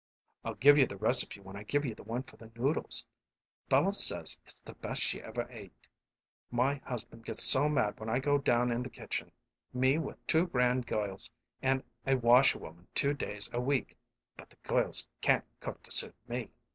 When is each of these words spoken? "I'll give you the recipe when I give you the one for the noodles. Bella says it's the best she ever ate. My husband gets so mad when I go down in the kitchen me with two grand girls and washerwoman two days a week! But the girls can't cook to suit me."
"I'll 0.43 0.55
give 0.55 0.79
you 0.79 0.87
the 0.87 0.97
recipe 0.97 1.41
when 1.41 1.55
I 1.55 1.61
give 1.61 1.85
you 1.85 1.93
the 1.93 2.01
one 2.01 2.23
for 2.23 2.35
the 2.35 2.49
noodles. 2.55 3.05
Bella 3.69 3.93
says 3.93 4.39
it's 4.47 4.59
the 4.59 4.73
best 4.73 4.99
she 4.99 5.21
ever 5.21 5.45
ate. 5.51 5.87
My 6.49 6.77
husband 6.83 7.23
gets 7.23 7.43
so 7.43 7.69
mad 7.69 7.99
when 7.99 8.09
I 8.09 8.17
go 8.17 8.39
down 8.39 8.71
in 8.71 8.81
the 8.81 8.89
kitchen 8.89 9.31
me 9.75 9.99
with 9.99 10.25
two 10.25 10.47
grand 10.47 10.87
girls 10.87 11.29
and 11.61 11.83
washerwoman 12.03 12.87
two 12.95 13.13
days 13.13 13.47
a 13.53 13.61
week! 13.61 13.95
But 14.37 14.49
the 14.49 14.57
girls 14.63 15.07
can't 15.21 15.45
cook 15.59 15.83
to 15.83 15.91
suit 15.91 16.15
me." 16.27 16.49